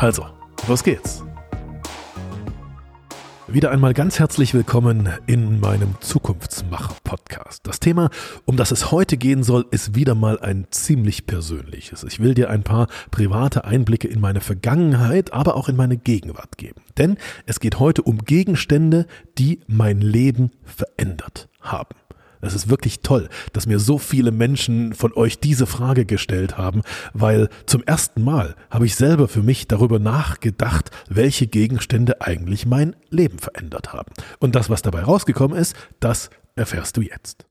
Also, 0.00 0.24
los 0.66 0.82
geht's. 0.82 1.22
Wieder 3.46 3.70
einmal 3.70 3.92
ganz 3.92 4.18
herzlich 4.18 4.54
willkommen 4.54 5.10
in 5.26 5.60
meinem 5.60 5.94
Zukunftsmacher-Podcast. 6.00 7.66
Das 7.66 7.80
Thema, 7.80 8.08
um 8.46 8.56
das 8.56 8.70
es 8.70 8.92
heute 8.92 9.18
gehen 9.18 9.42
soll, 9.42 9.66
ist 9.70 9.94
wieder 9.94 10.14
mal 10.14 10.40
ein 10.40 10.68
ziemlich 10.70 11.26
persönliches. 11.26 12.02
Ich 12.04 12.18
will 12.18 12.32
dir 12.32 12.48
ein 12.48 12.62
paar 12.62 12.86
private 13.10 13.66
Einblicke 13.66 14.08
in 14.08 14.20
meine 14.20 14.40
Vergangenheit, 14.40 15.34
aber 15.34 15.54
auch 15.54 15.68
in 15.68 15.76
meine 15.76 15.98
Gegenwart 15.98 16.56
geben. 16.56 16.80
Denn 16.96 17.18
es 17.44 17.60
geht 17.60 17.78
heute 17.78 18.00
um 18.00 18.24
Gegenstände, 18.24 19.06
die 19.36 19.60
mein 19.66 20.00
Leben 20.00 20.52
verändert 20.64 21.50
haben. 21.60 21.94
Es 22.40 22.54
ist 22.54 22.68
wirklich 22.68 23.00
toll, 23.00 23.28
dass 23.52 23.66
mir 23.66 23.78
so 23.78 23.98
viele 23.98 24.32
Menschen 24.32 24.94
von 24.94 25.12
euch 25.14 25.40
diese 25.40 25.66
Frage 25.66 26.06
gestellt 26.06 26.56
haben, 26.56 26.82
weil 27.12 27.48
zum 27.66 27.82
ersten 27.84 28.22
Mal 28.22 28.56
habe 28.70 28.86
ich 28.86 28.94
selber 28.94 29.28
für 29.28 29.42
mich 29.42 29.68
darüber 29.68 29.98
nachgedacht, 29.98 30.90
welche 31.08 31.46
Gegenstände 31.46 32.20
eigentlich 32.20 32.66
mein 32.66 32.96
Leben 33.10 33.38
verändert 33.38 33.92
haben. 33.92 34.12
Und 34.38 34.54
das, 34.54 34.70
was 34.70 34.82
dabei 34.82 35.02
rausgekommen 35.02 35.58
ist, 35.58 35.76
das 36.00 36.30
erfährst 36.54 36.96
du 36.96 37.02
jetzt. 37.02 37.46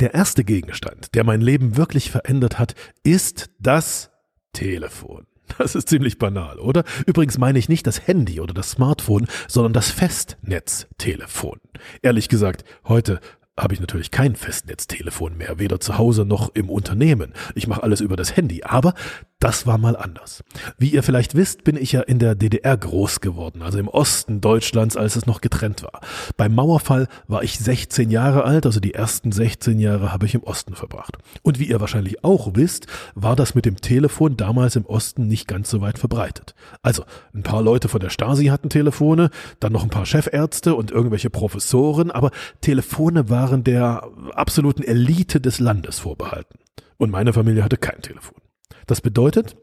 Der 0.00 0.12
erste 0.12 0.44
Gegenstand, 0.44 1.14
der 1.14 1.24
mein 1.24 1.40
Leben 1.40 1.76
wirklich 1.76 2.10
verändert 2.10 2.58
hat, 2.58 2.74
ist 3.02 3.48
das 3.58 4.10
Telefon. 4.52 5.26
Das 5.58 5.74
ist 5.74 5.88
ziemlich 5.88 6.18
banal, 6.18 6.58
oder? 6.58 6.84
Übrigens 7.06 7.38
meine 7.38 7.58
ich 7.58 7.68
nicht 7.68 7.86
das 7.86 8.06
Handy 8.06 8.40
oder 8.40 8.52
das 8.52 8.70
Smartphone, 8.70 9.26
sondern 9.48 9.72
das 9.72 9.90
Festnetztelefon. 9.90 11.60
Ehrlich 12.02 12.28
gesagt, 12.28 12.64
heute 12.84 13.20
habe 13.58 13.72
ich 13.72 13.80
natürlich 13.80 14.10
kein 14.10 14.36
Festnetztelefon 14.36 15.36
mehr, 15.36 15.58
weder 15.58 15.80
zu 15.80 15.96
Hause 15.96 16.24
noch 16.26 16.54
im 16.54 16.68
Unternehmen. 16.68 17.32
Ich 17.54 17.66
mache 17.66 17.82
alles 17.82 18.00
über 18.00 18.16
das 18.16 18.36
Handy, 18.36 18.62
aber 18.62 18.92
das 19.38 19.66
war 19.66 19.78
mal 19.78 19.96
anders. 19.96 20.42
Wie 20.78 20.90
ihr 20.90 21.02
vielleicht 21.02 21.34
wisst, 21.34 21.64
bin 21.64 21.76
ich 21.76 21.92
ja 21.92 22.00
in 22.00 22.18
der 22.18 22.34
DDR 22.34 22.76
groß 22.76 23.20
geworden, 23.20 23.62
also 23.62 23.78
im 23.78 23.88
Osten 23.88 24.40
Deutschlands, 24.40 24.96
als 24.96 25.16
es 25.16 25.26
noch 25.26 25.40
getrennt 25.40 25.82
war. 25.82 26.00
Beim 26.36 26.54
Mauerfall 26.54 27.06
war 27.28 27.42
ich 27.42 27.58
16 27.58 28.10
Jahre 28.10 28.44
alt, 28.44 28.66
also 28.66 28.80
die 28.80 28.94
ersten 28.94 29.32
16 29.32 29.78
Jahre 29.78 30.12
habe 30.12 30.26
ich 30.26 30.34
im 30.34 30.42
Osten 30.42 30.74
verbracht. 30.74 31.16
Und 31.42 31.58
wie 31.58 31.68
ihr 31.68 31.80
wahrscheinlich 31.80 32.24
auch 32.24 32.52
wisst, 32.54 32.86
war 33.14 33.36
das 33.36 33.54
mit 33.54 33.64
dem 33.64 33.76
Telefon 33.76 34.36
damals 34.36 34.76
im 34.76 34.86
Osten 34.86 35.28
nicht 35.28 35.48
ganz 35.48 35.70
so 35.70 35.80
weit 35.80 35.98
verbreitet. 35.98 36.54
Also 36.82 37.04
ein 37.34 37.42
paar 37.42 37.62
Leute 37.62 37.88
von 37.88 38.00
der 38.00 38.10
Stasi 38.10 38.46
hatten 38.46 38.68
Telefone, 38.68 39.30
dann 39.60 39.72
noch 39.72 39.82
ein 39.82 39.90
paar 39.90 40.06
Chefärzte 40.06 40.74
und 40.74 40.90
irgendwelche 40.90 41.30
Professoren, 41.30 42.10
aber 42.10 42.30
Telefone 42.60 43.28
waren 43.28 43.45
der 43.64 44.08
absoluten 44.34 44.82
Elite 44.82 45.40
des 45.40 45.58
Landes 45.58 45.98
vorbehalten. 45.98 46.58
Und 46.96 47.10
meine 47.10 47.32
Familie 47.32 47.62
hatte 47.62 47.76
kein 47.76 48.00
Telefon. 48.02 48.40
Das 48.86 49.00
bedeutet, 49.00 49.56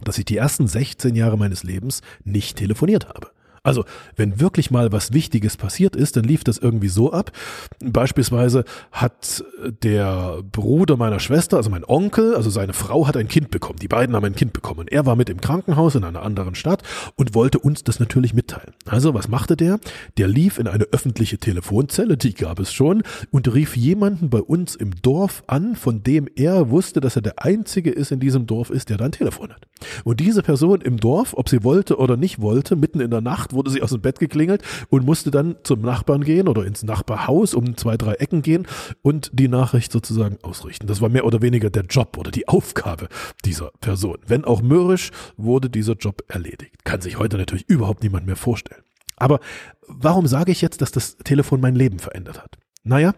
dass 0.00 0.18
ich 0.18 0.24
die 0.24 0.36
ersten 0.36 0.66
16 0.66 1.14
Jahre 1.14 1.38
meines 1.38 1.62
Lebens 1.62 2.02
nicht 2.24 2.56
telefoniert 2.56 3.08
habe. 3.08 3.30
Also, 3.64 3.84
wenn 4.16 4.40
wirklich 4.40 4.72
mal 4.72 4.90
was 4.90 5.12
Wichtiges 5.12 5.56
passiert 5.56 5.94
ist, 5.94 6.16
dann 6.16 6.24
lief 6.24 6.42
das 6.42 6.58
irgendwie 6.58 6.88
so 6.88 7.12
ab. 7.12 7.30
Beispielsweise 7.78 8.64
hat 8.90 9.44
der 9.82 10.42
Bruder 10.50 10.96
meiner 10.96 11.20
Schwester, 11.20 11.58
also 11.58 11.70
mein 11.70 11.84
Onkel, 11.84 12.34
also 12.34 12.50
seine 12.50 12.72
Frau 12.72 13.06
hat 13.06 13.16
ein 13.16 13.28
Kind 13.28 13.52
bekommen. 13.52 13.78
Die 13.78 13.86
beiden 13.86 14.16
haben 14.16 14.24
ein 14.24 14.34
Kind 14.34 14.52
bekommen. 14.52 14.88
Er 14.88 15.06
war 15.06 15.14
mit 15.14 15.30
im 15.30 15.40
Krankenhaus 15.40 15.94
in 15.94 16.02
einer 16.02 16.22
anderen 16.22 16.56
Stadt 16.56 16.82
und 17.14 17.36
wollte 17.36 17.60
uns 17.60 17.84
das 17.84 18.00
natürlich 18.00 18.34
mitteilen. 18.34 18.74
Also, 18.86 19.14
was 19.14 19.28
machte 19.28 19.56
der? 19.56 19.78
Der 20.16 20.26
lief 20.26 20.58
in 20.58 20.66
eine 20.66 20.84
öffentliche 20.90 21.38
Telefonzelle, 21.38 22.16
die 22.16 22.34
gab 22.34 22.58
es 22.58 22.72
schon, 22.72 23.04
und 23.30 23.54
rief 23.54 23.76
jemanden 23.76 24.28
bei 24.28 24.40
uns 24.40 24.74
im 24.74 24.90
Dorf 25.02 25.44
an, 25.46 25.76
von 25.76 26.02
dem 26.02 26.28
er 26.34 26.70
wusste, 26.70 27.00
dass 27.00 27.14
er 27.14 27.22
der 27.22 27.44
Einzige 27.44 27.90
ist 27.90 28.10
in 28.10 28.18
diesem 28.18 28.48
Dorf 28.48 28.70
ist, 28.70 28.90
der 28.90 28.96
da 28.96 29.04
ein 29.04 29.12
Telefon 29.12 29.50
hat. 29.52 29.68
Und 30.04 30.20
diese 30.20 30.42
Person 30.42 30.80
im 30.80 30.98
Dorf, 30.98 31.34
ob 31.36 31.48
sie 31.48 31.64
wollte 31.64 31.98
oder 31.98 32.16
nicht 32.16 32.40
wollte, 32.40 32.76
mitten 32.76 33.00
in 33.00 33.10
der 33.10 33.20
Nacht 33.20 33.52
wurde 33.52 33.70
sie 33.70 33.82
aus 33.82 33.90
dem 33.90 34.00
Bett 34.00 34.18
geklingelt 34.18 34.62
und 34.88 35.04
musste 35.04 35.30
dann 35.30 35.56
zum 35.62 35.80
Nachbarn 35.80 36.24
gehen 36.24 36.48
oder 36.48 36.64
ins 36.64 36.82
Nachbarhaus 36.82 37.54
um 37.54 37.76
zwei, 37.76 37.96
drei 37.96 38.14
Ecken 38.14 38.42
gehen 38.42 38.66
und 39.02 39.30
die 39.32 39.48
Nachricht 39.48 39.92
sozusagen 39.92 40.38
ausrichten. 40.42 40.86
Das 40.86 41.00
war 41.00 41.08
mehr 41.08 41.24
oder 41.24 41.42
weniger 41.42 41.70
der 41.70 41.84
Job 41.84 42.16
oder 42.18 42.30
die 42.30 42.48
Aufgabe 42.48 43.08
dieser 43.44 43.70
Person. 43.80 44.18
Wenn 44.26 44.44
auch 44.44 44.62
mürrisch, 44.62 45.10
wurde 45.36 45.70
dieser 45.70 45.94
Job 45.94 46.22
erledigt. 46.28 46.84
Kann 46.84 47.00
sich 47.00 47.18
heute 47.18 47.36
natürlich 47.36 47.68
überhaupt 47.68 48.02
niemand 48.02 48.26
mehr 48.26 48.36
vorstellen. 48.36 48.82
Aber 49.16 49.40
warum 49.86 50.26
sage 50.26 50.52
ich 50.52 50.60
jetzt, 50.62 50.80
dass 50.80 50.90
das 50.90 51.16
Telefon 51.18 51.60
mein 51.60 51.76
Leben 51.76 51.98
verändert 51.98 52.42
hat? 52.42 52.58
Naja, 52.82 53.14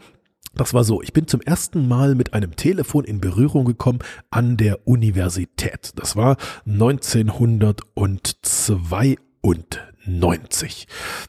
das 0.56 0.72
war 0.72 0.84
so, 0.84 1.02
ich 1.02 1.12
bin 1.12 1.26
zum 1.26 1.40
ersten 1.40 1.88
Mal 1.88 2.14
mit 2.14 2.32
einem 2.32 2.54
Telefon 2.56 3.04
in 3.04 3.20
Berührung 3.20 3.64
gekommen 3.64 3.98
an 4.30 4.56
der 4.56 4.86
Universität. 4.86 5.90
Das 5.96 6.14
war 6.16 6.36
1902. 6.66 9.16
Und 9.40 9.93
90. 10.06 10.86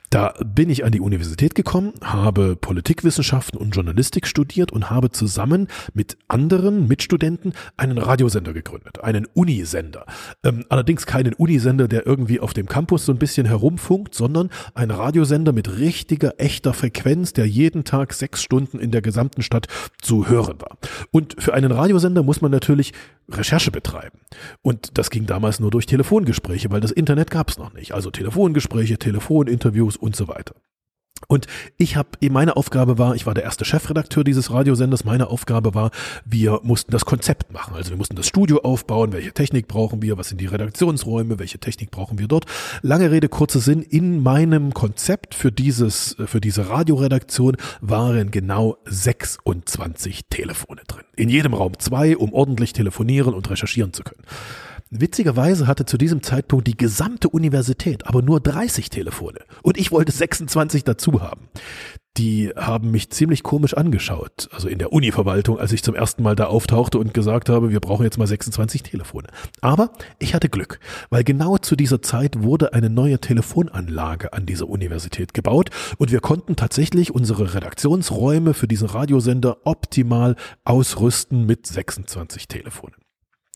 Da 0.10 0.34
bin 0.46 0.70
ich 0.70 0.86
an 0.86 0.92
die 0.92 1.02
Universität 1.02 1.56
gekommen, 1.56 1.94
habe 2.02 2.56
Politikwissenschaften 2.56 3.60
und 3.60 3.72
Journalistik 3.76 4.28
studiert 4.28 4.72
und 4.72 4.90
habe 4.90 5.12
zusammen 5.12 5.68
mit 5.94 6.18
anderen 6.28 6.88
Mitstudenten 6.88 7.54
einen 7.78 7.98
Radiosender 7.98 8.54
gegründet, 8.54 9.04
einen 9.04 9.28
Unisender. 9.34 10.06
Ähm, 10.44 10.66
allerdings 10.70 11.06
keinen 11.06 11.34
Unisender, 11.34 11.88
der 11.88 12.06
irgendwie 12.06 12.40
auf 12.40 12.54
dem 12.54 12.68
Campus 12.68 13.06
so 13.06 13.12
ein 13.12 13.18
bisschen 13.18 13.46
herumfunkt, 13.46 14.16
sondern 14.16 14.50
ein 14.74 14.92
Radiosender 14.92 15.52
mit 15.52 15.78
richtiger, 15.78 16.34
echter 16.38 16.74
Frequenz, 16.74 17.34
der 17.34 17.48
jeden 17.48 17.84
Tag 17.84 18.14
sechs 18.14 18.42
Stunden 18.42 18.80
in 18.80 18.92
der 18.92 19.02
gesamten 19.02 19.42
Stadt 19.42 19.68
zu 20.02 20.30
hören 20.30 20.62
war. 20.62 20.78
Und 21.12 21.36
für 21.40 21.54
einen 21.54 21.72
Radiosender 21.72 22.24
muss 22.24 22.42
man 22.42 22.52
natürlich 22.52 22.94
Recherche 23.30 23.72
betreiben. 23.72 24.20
Und 24.62 24.98
das 24.98 25.10
ging 25.10 25.26
damals 25.26 25.60
nur 25.60 25.72
durch 25.72 25.86
Telefongespräche, 25.86 26.72
weil 26.72 26.82
das 26.82 26.92
Internet 26.92 27.32
gab 27.32 27.50
es 27.50 27.58
noch 27.58 27.74
nicht. 27.74 27.94
Also 27.94 28.12
Telefongespräche, 28.12 28.98
Telefoninterviews 28.98 29.98
und 29.98 30.16
so 30.16 30.28
weiter. 30.28 30.56
Und 31.28 31.48
ich 31.78 31.96
habe, 31.96 32.10
meine 32.30 32.58
Aufgabe 32.58 32.98
war, 32.98 33.16
ich 33.16 33.26
war 33.26 33.34
der 33.34 33.44
erste 33.44 33.66
Chefredakteur 33.66 34.24
dieses 34.24 34.52
Radiosenders, 34.52 35.06
meine 35.06 35.28
Aufgabe 35.28 35.74
war, 35.74 35.92
wir 36.26 36.60
mussten 36.64 36.92
das 36.92 37.06
Konzept 37.06 37.52
machen. 37.52 37.76
Also 37.76 37.92
wir 37.92 37.98
mussten 37.98 38.16
das 38.16 38.28
Studio 38.28 38.60
aufbauen, 38.62 39.14
welche 39.14 39.34
Technik 39.34 39.68
brauchen 39.68 40.02
wir, 40.02 40.18
was 40.18 40.30
sind 40.30 40.42
die 40.42 40.46
Redaktionsräume, 40.46 41.40
welche 41.40 41.60
Technik 41.60 41.92
brauchen 41.92 42.20
wir 42.20 42.28
dort. 42.28 42.46
Lange 42.82 43.12
Rede, 43.12 43.30
kurzer 43.30 43.60
Sinn, 43.60 43.82
in 43.82 44.22
meinem 44.22 44.74
Konzept 44.74 45.36
für 45.36 45.52
dieses, 45.52 46.16
für 46.26 46.42
diese 46.42 46.70
Radioredaktion 46.70 47.58
waren 47.82 48.32
genau 48.32 48.78
26 48.86 50.26
Telefone 50.30 50.82
drin. 50.88 51.04
In 51.16 51.30
jedem 51.30 51.54
Raum 51.54 51.80
zwei, 51.80 52.18
um 52.18 52.34
ordentlich 52.34 52.74
telefonieren 52.74 53.34
und 53.34 53.50
recherchieren 53.50 53.94
zu 53.94 54.04
können. 54.04 54.24
Witzigerweise 54.92 55.66
hatte 55.66 55.86
zu 55.86 55.98
diesem 55.98 56.22
Zeitpunkt 56.22 56.68
die 56.68 56.78
gesamte 56.78 57.28
Universität 57.30 58.06
aber 58.06 58.22
nur 58.22 58.40
30 58.40 58.92
Telefone 58.92 59.40
und 59.64 59.78
ich 59.78 59.92
wollte 59.92 60.12
26 60.12 60.84
dazu 60.84 61.22
haben. 61.22 61.50
Die 62.18 62.54
haben 62.56 62.92
mich 62.92 63.10
ziemlich 63.10 63.44
komisch 63.44 63.74
angeschaut, 63.74 64.48
also 64.52 64.70
in 64.70 64.80
der 64.80 64.94
Uni-Verwaltung, 64.94 65.60
als 65.60 65.74
ich 65.74 65.84
zum 65.84 65.96
ersten 65.96 66.24
Mal 66.24 66.36
da 66.36 66.46
auftauchte 66.46 66.98
und 66.98 67.14
gesagt 67.14 67.50
habe, 67.50 67.72
wir 67.72 67.82
brauchen 67.82 68.04
jetzt 68.04 68.18
mal 68.18 68.28
26 68.28 68.84
Telefone. 68.84 69.28
Aber 69.60 69.92
ich 70.20 70.34
hatte 70.34 70.48
Glück, 70.48 70.80
weil 71.10 71.26
genau 71.26 71.58
zu 71.58 71.76
dieser 71.76 72.02
Zeit 72.02 72.42
wurde 72.44 72.74
eine 72.74 72.90
neue 72.90 73.20
Telefonanlage 73.20 74.32
an 74.32 74.46
dieser 74.46 74.70
Universität 74.70 75.34
gebaut 75.34 75.72
und 75.98 76.12
wir 76.12 76.22
konnten 76.22 76.56
tatsächlich 76.56 77.14
unsere 77.14 77.54
Redaktionsräume 77.54 78.54
für 78.54 78.68
diesen 78.68 78.88
Radiosender 78.88 79.58
optimal 79.66 80.36
ausrüsten 80.64 81.46
mit 81.46 81.68
26 81.68 82.48
Telefonen. 82.48 83.05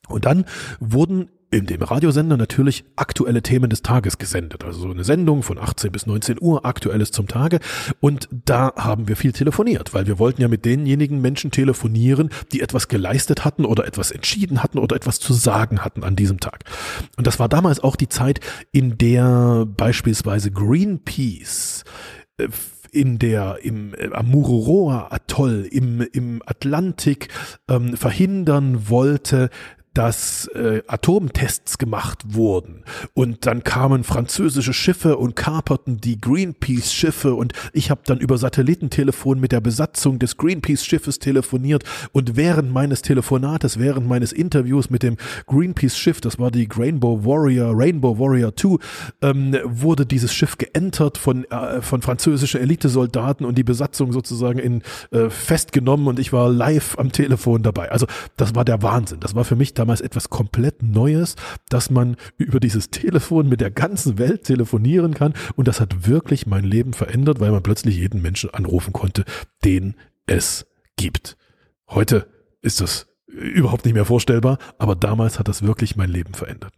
Und 0.10 0.26
dann 0.26 0.46
wurden 0.80 1.30
in 1.52 1.66
dem 1.66 1.82
Radiosender 1.82 2.38
natürlich 2.38 2.84
aktuelle 2.96 3.42
Themen 3.42 3.70
des 3.70 3.82
Tages 3.82 4.18
gesendet. 4.18 4.64
Also 4.64 4.82
so 4.82 4.92
eine 4.92 5.04
Sendung 5.04 5.42
von 5.42 5.58
18 5.58 5.92
bis 5.92 6.06
19 6.06 6.38
Uhr, 6.40 6.66
aktuelles 6.66 7.12
zum 7.12 7.28
Tage. 7.28 7.60
Und 8.00 8.30
da 8.32 8.74
haben 8.76 9.08
wir 9.08 9.16
viel 9.16 9.32
telefoniert, 9.32 9.94
weil 9.94 10.06
wir 10.06 10.20
wollten 10.20 10.42
ja 10.42 10.48
mit 10.48 10.66
denjenigen 10.66 11.22
Menschen 11.22 11.50
telefonieren, 11.50 12.30
die 12.52 12.62
etwas 12.62 12.88
geleistet 12.88 13.46
hatten 13.46 13.66
oder 13.66 13.88
etwas 13.88 14.12
entschieden 14.12 14.62
hatten 14.62 14.78
oder 14.78 14.96
etwas 14.96 15.20
zu 15.20 15.34
sagen 15.34 15.84
hatten 15.84 16.04
an 16.04 16.16
diesem 16.16 16.40
Tag. 16.40 16.66
Und 17.18 17.26
das 17.26 17.40
war 17.40 17.50
damals 17.50 17.80
auch 17.80 17.96
die 17.96 18.10
Zeit, 18.10 18.40
in 18.72 18.98
der 18.98 19.66
beispielsweise 19.66 20.52
Greenpeace 20.52 21.84
äh, 22.38 22.48
in 22.92 23.20
der 23.20 23.60
im 23.62 23.94
äh, 23.94 24.12
Amururoa 24.12 25.10
Atoll 25.12 25.68
im 25.70 26.02
im 26.02 26.42
Atlantik 26.46 27.30
ähm, 27.68 27.96
verhindern 27.96 28.90
wollte, 28.90 29.52
dass 30.00 30.48
äh, 30.56 30.82
Atomtests 30.88 31.78
gemacht 31.78 32.24
wurden 32.26 32.86
und 33.16 33.46
dann 33.46 33.66
kamen 33.66 34.06
französische 34.06 34.72
Schiffe 34.72 35.18
und 35.18 35.36
kaperten 35.36 35.98
die 35.98 36.22
Greenpeace-Schiffe 36.22 37.34
und 37.34 37.52
ich 37.74 37.92
habe 37.92 38.00
dann 38.06 38.20
über 38.20 38.38
Satellitentelefon 38.38 39.42
mit 39.42 39.52
der 39.52 39.60
Besatzung 39.60 40.18
des 40.18 40.38
Greenpeace-Schiffes 40.38 41.20
telefoniert 41.20 41.84
und 42.14 42.38
während 42.38 42.72
meines 42.72 43.02
Telefonates, 43.02 43.78
während 43.78 44.08
meines 44.08 44.32
Interviews 44.32 44.90
mit 44.90 45.04
dem 45.04 45.18
Greenpeace-Schiff, 45.48 46.22
das 46.22 46.40
war 46.40 46.50
die 46.50 46.70
Rainbow 46.74 47.26
Warrior, 47.26 47.74
Rainbow 47.78 48.18
Warrior 48.18 48.56
2, 48.56 48.78
ähm, 49.22 49.58
wurde 49.66 50.06
dieses 50.06 50.34
Schiff 50.34 50.58
geentert 50.58 51.18
von, 51.18 51.44
äh, 51.52 51.82
von 51.82 52.02
französischen 52.02 52.62
Elitesoldaten 52.62 53.46
und 53.46 53.58
die 53.58 53.66
Besatzung 53.66 54.14
sozusagen 54.14 54.60
in 54.60 54.82
äh, 55.12 55.30
festgenommen 55.30 56.08
und 56.08 56.20
ich 56.20 56.32
war 56.32 56.50
live 56.50 56.98
am 56.98 57.12
Telefon 57.12 57.64
dabei. 57.64 57.92
Also 57.92 58.08
das 58.38 58.56
war 58.56 58.64
der 58.64 58.82
Wahnsinn. 58.82 59.20
Das 59.20 59.36
war 59.36 59.44
für 59.44 59.58
mich 59.58 59.74
damals 59.74 59.89
etwas 60.02 60.30
komplett 60.30 60.84
Neues, 60.84 61.36
dass 61.70 61.90
man 61.90 62.16
über 62.38 62.60
dieses 62.60 62.90
Telefon 62.90 63.50
mit 63.50 63.62
der 63.62 63.72
ganzen 63.72 64.18
Welt 64.18 64.44
telefonieren 64.44 65.14
kann 65.14 65.34
und 65.56 65.68
das 65.68 65.80
hat 65.80 66.08
wirklich 66.08 66.48
mein 66.48 66.64
Leben 66.64 66.94
verändert, 66.94 67.40
weil 67.40 67.52
man 67.52 67.64
plötzlich 67.64 67.98
jeden 67.98 68.22
Menschen 68.22 68.52
anrufen 68.52 68.94
konnte, 68.94 69.26
den 69.66 69.96
es 70.28 70.68
gibt. 70.96 71.38
Heute 71.88 72.28
ist 72.62 72.82
das 72.82 73.08
überhaupt 73.28 73.86
nicht 73.86 73.94
mehr 73.94 74.06
vorstellbar, 74.06 74.58
aber 74.78 74.96
damals 74.96 75.40
hat 75.40 75.48
das 75.48 75.64
wirklich 75.64 75.96
mein 75.96 76.10
Leben 76.10 76.34
verändert. 76.34 76.74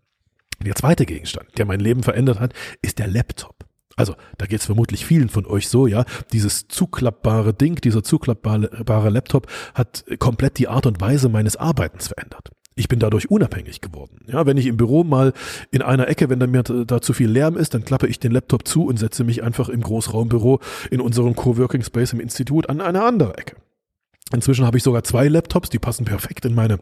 Der 0.59 0.75
zweite 0.75 1.05
Gegenstand, 1.05 1.47
der 1.57 1.65
mein 1.65 1.79
Leben 1.79 2.03
verändert 2.03 2.39
hat, 2.39 2.53
ist 2.81 2.99
der 2.99 3.07
Laptop. 3.07 3.65
Also, 3.95 4.15
da 4.37 4.45
geht 4.45 4.61
es 4.61 4.65
vermutlich 4.65 5.05
vielen 5.05 5.29
von 5.29 5.45
euch 5.45 5.67
so, 5.67 5.85
ja. 5.85 6.05
Dieses 6.33 6.67
zuklappbare 6.67 7.53
Ding, 7.53 7.75
dieser 7.75 8.03
zuklappbare 8.03 9.09
Laptop 9.09 9.47
hat 9.73 10.05
komplett 10.19 10.57
die 10.59 10.67
Art 10.67 10.85
und 10.85 11.01
Weise 11.01 11.29
meines 11.29 11.57
Arbeitens 11.57 12.07
verändert. 12.07 12.51
Ich 12.75 12.87
bin 12.87 12.99
dadurch 12.99 13.29
unabhängig 13.29 13.81
geworden. 13.81 14.19
Ja, 14.27 14.45
wenn 14.45 14.57
ich 14.57 14.65
im 14.65 14.77
Büro 14.77 15.03
mal 15.03 15.33
in 15.71 15.81
einer 15.81 16.07
Ecke, 16.07 16.29
wenn 16.29 16.39
da 16.39 16.47
mir 16.47 16.63
da 16.63 17.01
zu 17.01 17.13
viel 17.13 17.29
Lärm 17.29 17.57
ist, 17.57 17.73
dann 17.73 17.83
klappe 17.83 18.07
ich 18.07 18.19
den 18.19 18.31
Laptop 18.31 18.67
zu 18.67 18.85
und 18.85 18.97
setze 18.97 19.23
mich 19.23 19.43
einfach 19.43 19.67
im 19.67 19.81
Großraumbüro 19.81 20.59
in 20.89 21.01
unserem 21.01 21.35
Coworking 21.35 21.83
Space 21.83 22.13
im 22.13 22.21
Institut 22.21 22.69
an 22.69 22.79
eine 22.79 23.03
andere 23.03 23.37
Ecke. 23.37 23.57
Inzwischen 24.33 24.65
habe 24.65 24.77
ich 24.77 24.83
sogar 24.83 25.03
zwei 25.03 25.27
Laptops, 25.27 25.69
die 25.69 25.79
passen 25.79 26.05
perfekt 26.05 26.45
in 26.45 26.55
meine 26.55 26.79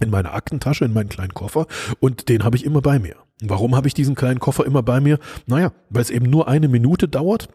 in 0.00 0.10
meine 0.10 0.32
Aktentasche, 0.32 0.84
in 0.84 0.92
meinen 0.92 1.08
kleinen 1.08 1.32
Koffer 1.32 1.66
und 2.00 2.28
den 2.28 2.44
habe 2.44 2.56
ich 2.56 2.64
immer 2.64 2.82
bei 2.82 2.98
mir. 2.98 3.14
Warum 3.40 3.76
habe 3.76 3.88
ich 3.88 3.94
diesen 3.94 4.14
kleinen 4.14 4.40
Koffer 4.40 4.66
immer 4.66 4.82
bei 4.82 5.00
mir? 5.00 5.18
Naja, 5.46 5.72
weil 5.90 6.02
es 6.02 6.10
eben 6.10 6.28
nur 6.28 6.48
eine 6.48 6.68
Minute 6.68 7.08
dauert, 7.08 7.48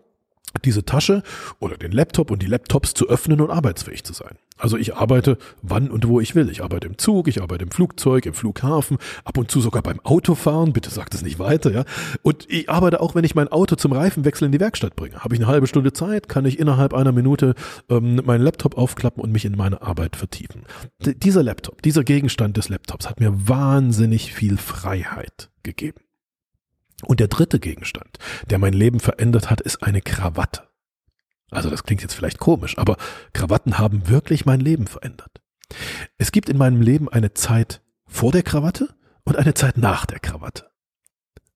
diese 0.66 0.86
Tasche 0.86 1.24
oder 1.60 1.78
den 1.78 1.92
Laptop 1.92 2.32
und 2.32 2.42
die 2.42 2.48
Laptops 2.48 2.94
zu 2.94 3.08
öffnen 3.10 3.42
und 3.42 3.52
arbeitsfähig 3.52 4.04
zu 4.04 4.14
sein. 4.14 4.38
Also 4.58 4.76
ich 4.78 4.96
arbeite 4.96 5.38
wann 5.62 5.92
und 5.92 6.08
wo 6.08 6.20
ich 6.20 6.34
will. 6.34 6.50
Ich 6.50 6.64
arbeite 6.64 6.88
im 6.88 6.98
Zug, 6.98 7.28
ich 7.28 7.42
arbeite 7.42 7.64
im 7.64 7.72
Flugzeug, 7.72 8.26
im 8.26 8.34
Flughafen, 8.34 8.98
ab 9.24 9.38
und 9.38 9.52
zu 9.52 9.62
sogar 9.62 9.84
beim 9.84 10.00
Autofahren. 10.00 10.74
Bitte 10.74 10.90
sagt 10.90 11.14
es 11.14 11.22
nicht 11.22 11.38
weiter, 11.38 11.72
ja. 11.72 11.86
Und 12.24 12.50
ich 12.50 12.70
arbeite 12.70 13.00
auch, 13.00 13.14
wenn 13.14 13.24
ich 13.24 13.36
mein 13.36 13.50
Auto 13.50 13.76
zum 13.76 13.92
Reifenwechsel 13.92 14.48
in 14.48 14.52
die 14.52 14.60
Werkstatt 14.60 14.96
bringe. 14.96 15.20
Habe 15.20 15.36
ich 15.36 15.42
eine 15.42 15.48
halbe 15.48 15.68
Stunde 15.68 15.94
Zeit, 15.94 16.28
kann 16.28 16.46
ich 16.46 16.60
innerhalb 16.60 16.94
einer 16.94 17.12
Minute 17.12 17.54
ähm, 17.90 18.22
meinen 18.26 18.42
Laptop 18.42 18.78
aufklappen 18.78 19.22
und 19.22 19.32
mich 19.32 19.46
in 19.46 19.56
meine 19.56 19.82
Arbeit 19.82 20.16
vertiefen. 20.16 20.64
D 21.06 21.14
dieser 21.14 21.44
Laptop, 21.44 21.82
dieser 21.84 22.04
Gegenstand 22.04 22.58
des 22.58 22.70
Laptops 22.70 23.08
hat 23.08 23.20
mir 23.20 23.48
wahnsinnig 23.48 24.34
viel 24.34 24.58
Freiheit 24.58 25.50
gegeben. 25.62 26.07
Und 27.04 27.20
der 27.20 27.28
dritte 27.28 27.60
Gegenstand, 27.60 28.18
der 28.50 28.58
mein 28.58 28.74
Leben 28.74 29.00
verändert 29.00 29.50
hat, 29.50 29.62
ist 29.62 29.84
eine 29.84 30.02
Krawatte. 30.02 30.68
Also 31.52 31.70
das 31.70 31.84
klingt 31.84 32.02
jetzt 32.02 32.14
vielleicht 32.14 32.40
komisch, 32.40 32.78
aber 32.78 32.98
Krawatten 33.34 33.78
haben 33.78 34.10
wirklich 34.10 34.46
mein 34.46 34.60
Leben 34.60 34.88
verändert. 34.88 35.42
Es 36.18 36.32
gibt 36.32 36.50
in 36.50 36.58
meinem 36.58 36.82
Leben 36.82 37.08
eine 37.10 37.34
Zeit 37.34 37.82
vor 38.06 38.32
der 38.32 38.44
Krawatte 38.44 38.96
und 39.24 39.38
eine 39.38 39.54
Zeit 39.54 39.78
nach 39.78 40.06
der 40.06 40.20
Krawatte. 40.20 40.70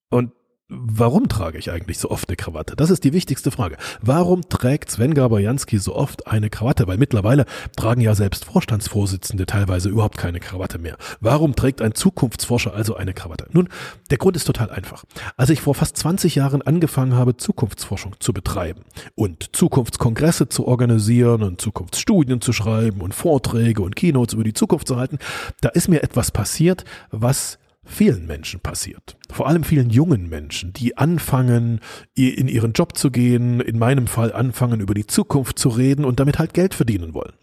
Und 0.10 0.34
Warum 0.74 1.28
trage 1.28 1.58
ich 1.58 1.70
eigentlich 1.70 2.00
so 2.00 2.10
oft 2.10 2.30
eine 2.30 2.38
Krawatte? 2.38 2.78
Das 2.78 2.90
ist 2.90 3.04
die 3.04 3.12
wichtigste 3.12 3.52
Frage. 3.52 3.76
Warum 4.02 4.48
trägt 4.48 4.90
Sven 4.90 5.14
Gaberjanski 5.14 5.78
so 5.80 5.94
oft 5.94 6.28
eine 6.28 6.50
Krawatte? 6.50 6.88
Weil 6.88 6.98
mittlerweile 6.98 7.46
tragen 7.76 8.00
ja 8.00 8.16
selbst 8.16 8.46
Vorstandsvorsitzende 8.46 9.46
teilweise 9.46 9.90
überhaupt 9.90 10.18
keine 10.18 10.40
Krawatte 10.40 10.80
mehr. 10.80 10.96
Warum 11.20 11.58
trägt 11.58 11.82
ein 11.82 11.94
Zukunftsforscher 11.94 12.74
also 12.74 12.96
eine 12.96 13.14
Krawatte? 13.14 13.48
Nun, 13.52 13.68
der 14.12 14.18
Grund 14.18 14.38
ist 14.38 14.46
total 14.46 14.70
einfach. 14.70 15.04
Als 15.36 15.50
ich 15.50 15.60
vor 15.60 15.76
fast 15.76 15.98
20 15.98 16.36
Jahren 16.36 16.62
angefangen 16.62 17.16
habe, 17.16 17.36
Zukunftsforschung 17.36 18.16
zu 18.20 18.32
betreiben 18.32 18.84
und 19.16 19.54
Zukunftskongresse 19.54 20.48
zu 20.48 20.68
organisieren 20.68 21.44
und 21.44 21.60
Zukunftsstudien 21.60 22.40
zu 22.40 22.54
schreiben 22.54 23.02
und 23.02 23.14
Vorträge 23.14 23.82
und 23.82 23.98
Keynotes 23.98 24.36
über 24.36 24.46
die 24.46 24.54
Zukunft 24.54 24.88
zu 24.88 24.96
halten, 24.96 25.20
da 25.60 25.68
ist 25.68 25.90
mir 25.90 26.02
etwas 26.02 26.32
passiert, 26.32 26.86
was 27.10 27.60
vielen 27.92 28.26
Menschen 28.26 28.60
passiert. 28.60 29.18
Vor 29.30 29.48
allem 29.48 29.64
vielen 29.64 29.90
jungen 29.90 30.30
Menschen, 30.30 30.74
die 30.74 30.98
anfangen, 30.98 31.80
in 32.16 32.48
ihren 32.48 32.74
Job 32.74 32.98
zu 32.98 33.12
gehen, 33.12 33.60
in 33.60 33.78
meinem 33.78 34.08
Fall 34.08 34.34
anfangen, 34.34 34.80
über 34.80 34.94
die 34.94 35.08
Zukunft 35.08 35.60
zu 35.60 35.70
reden 35.70 36.06
und 36.06 36.20
damit 36.20 36.40
halt 36.40 36.54
Geld 36.54 36.74
verdienen 36.74 37.14
wollen. 37.14 37.34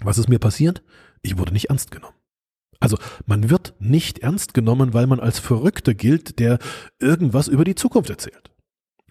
Was 0.00 0.18
ist 0.18 0.28
mir 0.28 0.38
passiert? 0.38 0.82
Ich 1.22 1.38
wurde 1.38 1.52
nicht 1.52 1.70
ernst 1.70 1.90
genommen. 1.90 2.16
Also 2.80 2.96
man 3.26 3.48
wird 3.48 3.74
nicht 3.78 4.20
ernst 4.20 4.54
genommen, 4.54 4.92
weil 4.92 5.06
man 5.06 5.20
als 5.20 5.38
Verrückter 5.38 5.94
gilt, 5.94 6.40
der 6.40 6.58
irgendwas 6.98 7.46
über 7.46 7.64
die 7.64 7.76
Zukunft 7.76 8.10
erzählt. 8.10 8.50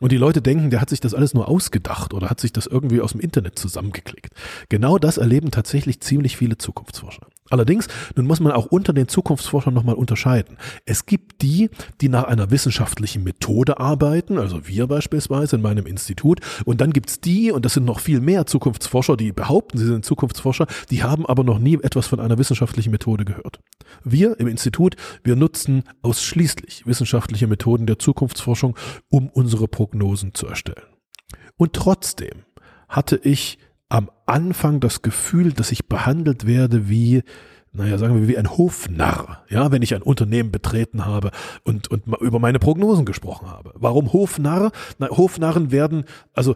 Und 0.01 0.11
die 0.11 0.17
Leute 0.17 0.41
denken, 0.41 0.71
der 0.71 0.81
hat 0.81 0.89
sich 0.89 0.99
das 0.99 1.13
alles 1.13 1.35
nur 1.35 1.47
ausgedacht 1.47 2.13
oder 2.13 2.29
hat 2.29 2.41
sich 2.41 2.51
das 2.51 2.65
irgendwie 2.65 3.01
aus 3.01 3.11
dem 3.11 3.21
Internet 3.21 3.59
zusammengeklickt. 3.59 4.33
Genau 4.67 4.97
das 4.97 5.17
erleben 5.17 5.51
tatsächlich 5.51 6.01
ziemlich 6.01 6.37
viele 6.37 6.57
Zukunftsforscher. 6.57 7.27
Allerdings, 7.51 7.87
nun 8.15 8.27
muss 8.27 8.39
man 8.39 8.53
auch 8.53 8.65
unter 8.65 8.93
den 8.93 9.09
Zukunftsforschern 9.09 9.73
nochmal 9.73 9.95
unterscheiden. 9.95 10.57
Es 10.85 11.05
gibt 11.05 11.41
die, 11.41 11.69
die 11.99 12.07
nach 12.07 12.23
einer 12.23 12.49
wissenschaftlichen 12.49 13.23
Methode 13.23 13.79
arbeiten, 13.79 14.37
also 14.37 14.67
wir 14.67 14.87
beispielsweise 14.87 15.57
in 15.57 15.61
meinem 15.61 15.85
Institut, 15.85 16.39
und 16.63 16.79
dann 16.79 16.93
gibt's 16.93 17.19
die, 17.19 17.51
und 17.51 17.65
das 17.65 17.73
sind 17.73 17.85
noch 17.85 17.99
viel 17.99 18.21
mehr 18.21 18.45
Zukunftsforscher, 18.45 19.17
die 19.17 19.33
behaupten, 19.33 19.77
sie 19.77 19.85
sind 19.85 20.05
Zukunftsforscher, 20.05 20.65
die 20.89 21.03
haben 21.03 21.25
aber 21.25 21.43
noch 21.43 21.59
nie 21.59 21.75
etwas 21.75 22.07
von 22.07 22.21
einer 22.21 22.37
wissenschaftlichen 22.37 22.91
Methode 22.91 23.25
gehört. 23.25 23.59
Wir 24.05 24.39
im 24.39 24.47
Institut, 24.47 24.95
wir 25.23 25.35
nutzen 25.35 25.83
ausschließlich 26.03 26.87
wissenschaftliche 26.87 27.47
Methoden 27.47 27.85
der 27.85 27.99
Zukunftsforschung, 27.99 28.77
um 29.09 29.27
unsere 29.27 29.67
Prognosen 29.67 30.33
zu 30.33 30.47
erstellen. 30.47 30.85
Und 31.57 31.73
trotzdem 31.73 32.45
hatte 32.87 33.19
ich 33.21 33.57
am 33.91 34.09
Anfang 34.25 34.79
das 34.79 35.01
Gefühl, 35.01 35.51
dass 35.51 35.73
ich 35.73 35.87
behandelt 35.87 36.47
werde 36.47 36.87
wie, 36.87 37.23
naja, 37.73 37.97
sagen 37.97 38.15
wir, 38.15 38.27
wie 38.29 38.37
ein 38.37 38.49
Hofnarr, 38.49 39.43
ja, 39.49 39.69
wenn 39.73 39.81
ich 39.81 39.93
ein 39.93 40.01
Unternehmen 40.01 40.49
betreten 40.49 41.05
habe 41.05 41.31
und, 41.65 41.91
und 41.91 42.03
über 42.21 42.39
meine 42.39 42.57
Prognosen 42.57 43.03
gesprochen 43.03 43.49
habe. 43.49 43.73
Warum 43.75 44.13
Hofnarr? 44.13 44.71
Na, 44.97 45.09
Hofnarren 45.09 45.71
werden, 45.71 46.05
also 46.33 46.55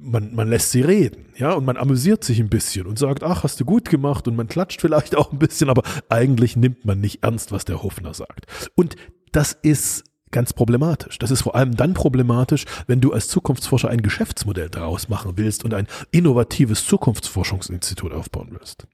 man, 0.00 0.32
man 0.32 0.48
lässt 0.48 0.70
sie 0.70 0.82
reden, 0.82 1.26
ja, 1.36 1.54
und 1.54 1.64
man 1.64 1.76
amüsiert 1.76 2.22
sich 2.22 2.38
ein 2.38 2.50
bisschen 2.50 2.86
und 2.86 3.00
sagt, 3.00 3.24
ach, 3.24 3.42
hast 3.42 3.58
du 3.58 3.64
gut 3.64 3.90
gemacht 3.90 4.28
und 4.28 4.36
man 4.36 4.46
klatscht 4.46 4.80
vielleicht 4.80 5.16
auch 5.16 5.32
ein 5.32 5.40
bisschen, 5.40 5.70
aber 5.70 5.82
eigentlich 6.08 6.54
nimmt 6.54 6.84
man 6.84 7.00
nicht 7.00 7.24
ernst, 7.24 7.50
was 7.50 7.64
der 7.64 7.82
Hofnarr 7.82 8.14
sagt. 8.14 8.46
Und 8.76 8.94
das 9.32 9.58
ist 9.60 10.04
ganz 10.30 10.52
problematisch. 10.52 11.18
Das 11.18 11.30
ist 11.30 11.42
vor 11.42 11.54
allem 11.54 11.76
dann 11.76 11.94
problematisch, 11.94 12.64
wenn 12.86 13.00
du 13.00 13.12
als 13.12 13.28
Zukunftsforscher 13.28 13.88
ein 13.88 14.02
Geschäftsmodell 14.02 14.68
daraus 14.70 15.08
machen 15.08 15.32
willst 15.36 15.64
und 15.64 15.74
ein 15.74 15.86
innovatives 16.10 16.86
Zukunftsforschungsinstitut 16.86 18.12
aufbauen 18.12 18.48
willst. 18.52 18.86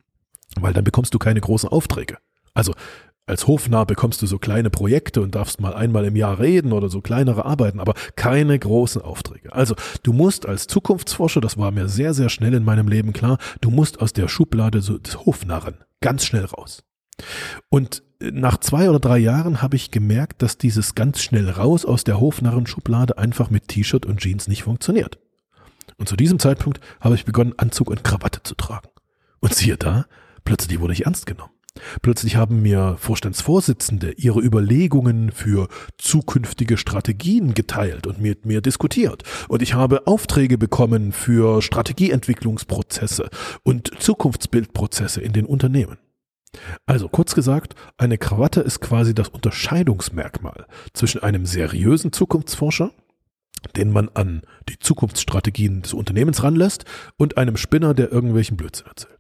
Weil 0.59 0.73
dann 0.73 0.85
bekommst 0.85 1.15
du 1.15 1.19
keine 1.19 1.41
großen 1.41 1.69
Aufträge. 1.69 2.19
Also 2.55 2.73
als 3.29 3.49
Hofnarr 3.49 3.87
bekommst 3.87 4.23
du 4.23 4.27
so 4.27 4.39
kleine 4.39 4.71
Projekte 4.71 5.21
und 5.21 5.35
darfst 5.35 5.61
mal 5.61 5.75
einmal 5.75 6.05
im 6.05 6.15
Jahr 6.15 6.39
reden 6.39 6.73
oder 6.73 6.89
so 6.89 7.01
kleinere 7.01 7.45
Arbeiten, 7.45 7.81
aber 7.81 7.95
keine 8.15 8.57
großen 8.57 9.03
Aufträge. 9.03 9.53
Also 9.53 9.75
du 10.05 10.13
musst 10.13 10.47
als 10.47 10.69
Zukunftsforscher, 10.69 11.41
das 11.41 11.59
war 11.59 11.73
mir 11.73 11.89
sehr, 11.89 12.15
sehr 12.15 12.29
schnell 12.29 12.55
in 12.55 12.65
meinem 12.65 12.87
Leben 12.87 13.13
klar, 13.13 13.39
du 13.61 13.71
musst 13.71 14.01
aus 14.01 14.13
der 14.13 14.29
Schublade 14.29 14.81
des 14.81 15.27
Hofnarren 15.27 15.79
ganz 16.01 16.25
schnell 16.25 16.45
raus. 16.45 16.85
Und 17.69 18.05
nach 18.21 18.59
zwei 18.59 18.89
oder 18.89 19.01
drei 19.01 19.19
Jahren 19.19 19.63
habe 19.63 19.77
ich 19.77 19.91
gemerkt, 19.91 20.43
dass 20.43 20.59
dieses 20.59 20.95
ganz 20.95 21.21
schnell 21.21 21.51
raus 21.51 21.85
aus 21.85 22.05
der 22.05 22.21
Hofnarrenschublade 22.21 23.19
einfach 23.19 23.51
mit 23.51 23.69
T-Shirt 23.69 24.07
und 24.07 24.21
Jeans 24.21 24.49
nicht 24.49 24.63
funktioniert. 24.63 25.19
Und 25.99 26.09
zu 26.09 26.17
diesem 26.17 26.39
Zeitpunkt 26.39 26.81
habe 27.01 27.15
ich 27.15 27.25
begonnen, 27.25 27.55
Anzug 27.57 27.91
und 27.91 28.05
Krawatte 28.05 28.43
zu 28.43 28.55
tragen. 28.55 28.89
Und 29.41 29.55
siehe 29.55 29.77
da, 29.77 30.07
plötzlich 30.45 30.81
wurde 30.81 30.93
ich 30.93 31.05
ernst 31.05 31.27
genommen. 31.27 31.53
Plötzlich 32.01 32.37
haben 32.37 32.63
mir 32.63 32.97
Vorstandsvorsitzende 32.99 34.13
ihre 34.13 34.41
Überlegungen 34.41 35.31
für 35.31 35.69
zukünftige 35.99 36.79
Strategien 36.79 37.53
geteilt 37.53 38.07
und 38.07 38.21
mit 38.21 38.47
mir 38.47 38.63
diskutiert. 38.63 39.25
Und 39.49 39.61
ich 39.61 39.75
habe 39.75 40.07
Aufträge 40.07 40.57
bekommen 40.57 41.13
für 41.13 41.61
Strategieentwicklungsprozesse 41.61 43.29
und 43.63 43.91
Zukunftsbildprozesse 44.01 45.21
in 45.21 45.35
den 45.35 45.45
Unternehmen. 45.45 45.99
Also 46.87 47.09
kurz 47.09 47.35
gesagt, 47.35 47.75
eine 47.97 48.19
Krawatte 48.19 48.61
ist 48.61 48.81
quasi 48.81 49.15
das 49.15 49.29
Unterscheidungsmerkmal 49.29 50.67
zwischen 50.93 51.23
einem 51.23 51.47
seriösen 51.47 52.13
Zukunftsforscher, 52.13 52.93
den 53.77 53.93
man 53.93 54.09
an 54.15 54.43
die 54.69 54.79
Zukunftsstrategien 54.79 55.83
des 55.83 55.93
Unternehmens 55.93 56.43
ranlässt, 56.43 56.85
und 57.17 57.37
einem 57.37 57.57
Spinner, 57.57 57.95
der 57.95 58.13
irgendwelchen 58.13 58.57
Blödsinn 58.57 58.87
erzählt. 58.87 59.19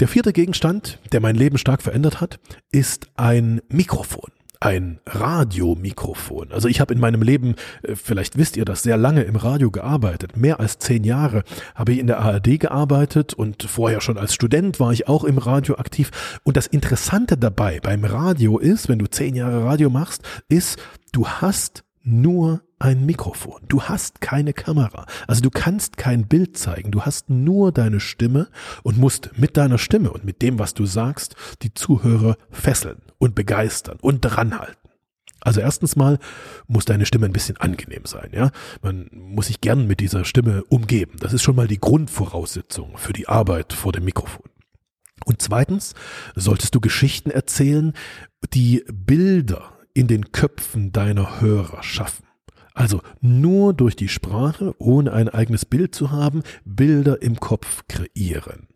Der 0.00 0.08
vierte 0.08 0.32
Gegenstand, 0.32 0.98
der 1.12 1.20
mein 1.20 1.36
Leben 1.36 1.56
stark 1.56 1.82
verändert 1.82 2.20
hat, 2.20 2.40
ist 2.72 3.06
ein 3.14 3.60
Mikrofon 3.68 4.33
ein 4.64 4.98
Radiomikrofon. 5.04 6.50
Also 6.50 6.68
ich 6.68 6.80
habe 6.80 6.94
in 6.94 7.00
meinem 7.00 7.20
Leben, 7.20 7.54
äh, 7.82 7.94
vielleicht 7.96 8.38
wisst 8.38 8.56
ihr 8.56 8.64
das, 8.64 8.82
sehr 8.82 8.96
lange 8.96 9.22
im 9.22 9.36
Radio 9.36 9.70
gearbeitet. 9.70 10.38
Mehr 10.38 10.58
als 10.58 10.78
zehn 10.78 11.04
Jahre 11.04 11.44
habe 11.74 11.92
ich 11.92 11.98
in 11.98 12.06
der 12.06 12.20
ARD 12.20 12.58
gearbeitet 12.58 13.34
und 13.34 13.62
vorher 13.64 14.00
schon 14.00 14.16
als 14.16 14.32
Student 14.32 14.80
war 14.80 14.92
ich 14.92 15.06
auch 15.06 15.24
im 15.24 15.36
Radio 15.36 15.76
aktiv. 15.76 16.10
Und 16.44 16.56
das 16.56 16.66
Interessante 16.66 17.36
dabei 17.36 17.78
beim 17.80 18.04
Radio 18.04 18.58
ist, 18.58 18.88
wenn 18.88 18.98
du 18.98 19.06
zehn 19.06 19.36
Jahre 19.36 19.64
Radio 19.64 19.90
machst, 19.90 20.22
ist, 20.48 20.78
du 21.12 21.28
hast 21.28 21.83
nur 22.04 22.62
ein 22.78 23.06
Mikrofon. 23.06 23.62
Du 23.66 23.82
hast 23.82 24.20
keine 24.20 24.52
Kamera. 24.52 25.06
Also 25.26 25.40
du 25.40 25.50
kannst 25.50 25.96
kein 25.96 26.28
Bild 26.28 26.56
zeigen. 26.56 26.90
Du 26.90 27.02
hast 27.02 27.30
nur 27.30 27.72
deine 27.72 27.98
Stimme 27.98 28.48
und 28.82 28.98
musst 28.98 29.30
mit 29.38 29.56
deiner 29.56 29.78
Stimme 29.78 30.12
und 30.12 30.24
mit 30.24 30.42
dem, 30.42 30.58
was 30.58 30.74
du 30.74 30.84
sagst, 30.84 31.34
die 31.62 31.72
Zuhörer 31.72 32.36
fesseln 32.50 33.00
und 33.18 33.34
begeistern 33.34 33.98
und 34.00 34.20
dranhalten. 34.20 34.76
Also 35.40 35.60
erstens 35.60 35.94
mal 35.94 36.18
muss 36.66 36.86
deine 36.86 37.06
Stimme 37.06 37.26
ein 37.26 37.32
bisschen 37.32 37.58
angenehm 37.58 38.06
sein, 38.06 38.30
ja. 38.32 38.50
Man 38.82 39.10
muss 39.12 39.48
sich 39.48 39.60
gern 39.60 39.86
mit 39.86 40.00
dieser 40.00 40.24
Stimme 40.24 40.64
umgeben. 40.64 41.16
Das 41.20 41.34
ist 41.34 41.42
schon 41.42 41.56
mal 41.56 41.68
die 41.68 41.80
Grundvoraussetzung 41.80 42.96
für 42.96 43.12
die 43.12 43.28
Arbeit 43.28 43.74
vor 43.74 43.92
dem 43.92 44.04
Mikrofon. 44.04 44.46
Und 45.26 45.42
zweitens 45.42 45.94
solltest 46.34 46.74
du 46.74 46.80
Geschichten 46.80 47.30
erzählen, 47.30 47.92
die 48.52 48.84
Bilder 48.92 49.73
in 49.94 50.08
den 50.08 50.32
Köpfen 50.32 50.92
deiner 50.92 51.40
Hörer 51.40 51.82
schaffen. 51.82 52.26
Also 52.74 53.00
nur 53.20 53.72
durch 53.72 53.94
die 53.94 54.08
Sprache, 54.08 54.74
ohne 54.78 55.12
ein 55.12 55.28
eigenes 55.28 55.64
Bild 55.64 55.94
zu 55.94 56.10
haben, 56.10 56.42
Bilder 56.64 57.22
im 57.22 57.38
Kopf 57.38 57.84
kreieren. 57.88 58.66